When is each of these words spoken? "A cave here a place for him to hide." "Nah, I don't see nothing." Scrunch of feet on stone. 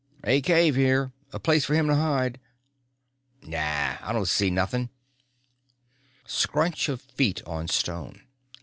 "A 0.23 0.41
cave 0.41 0.75
here 0.75 1.11
a 1.31 1.39
place 1.39 1.63
for 1.63 1.75
him 1.75 1.85
to 1.85 1.93
hide." 1.95 2.39
"Nah, 3.43 3.97
I 4.01 4.11
don't 4.11 4.27
see 4.27 4.49
nothing." 4.49 4.89
Scrunch 6.25 6.89
of 6.89 6.99
feet 7.01 7.43
on 7.45 7.67
stone. 7.67 8.23